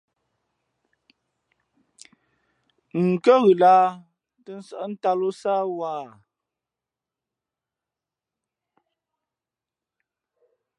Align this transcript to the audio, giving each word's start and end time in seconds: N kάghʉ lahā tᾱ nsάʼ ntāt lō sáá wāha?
N 3.05 3.07
kάghʉ 3.23 3.51
lahā 3.61 3.87
tᾱ 4.45 4.51
nsάʼ 4.61 4.85
ntāt 4.91 5.15
lō 5.19 5.29
sáá 5.41 5.63
wāha? 5.77 6.09